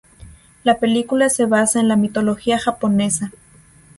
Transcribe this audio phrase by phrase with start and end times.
[0.63, 3.31] La película se basa en la mitología japonesa.